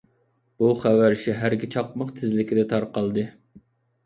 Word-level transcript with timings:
بۇ 0.61 0.69
خەۋەر 0.85 1.15
شەھەرگە 1.23 1.69
چاقماق 1.75 2.15
تېزلىكىدە 2.17 2.65
تارقالدى. 2.73 3.29